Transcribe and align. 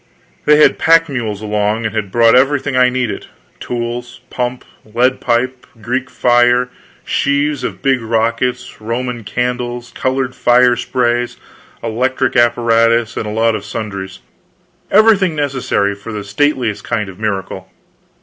They 0.45 0.55
had 0.55 0.79
pack 0.79 1.09
mules 1.09 1.43
along, 1.43 1.85
and 1.85 1.93
had 1.95 2.11
brought 2.11 2.33
everything 2.33 2.75
I 2.75 2.89
needed 2.89 3.27
tools, 3.59 4.21
pump, 4.31 4.65
lead 4.83 5.19
pipe, 5.21 5.67
Greek 5.79 6.09
fire, 6.09 6.69
sheaves 7.05 7.63
of 7.63 7.83
big 7.83 8.01
rockets, 8.01 8.81
roman 8.81 9.23
candles, 9.23 9.91
colored 9.93 10.33
fire 10.33 10.75
sprays, 10.75 11.37
electric 11.83 12.35
apparatus, 12.35 13.15
and 13.15 13.27
a 13.27 13.29
lot 13.29 13.53
of 13.55 13.63
sundries 13.63 14.21
everything 14.89 15.35
necessary 15.35 15.93
for 15.93 16.11
the 16.11 16.23
stateliest 16.23 16.83
kind 16.83 17.07
of 17.07 17.19
a 17.19 17.21
miracle. 17.21 17.69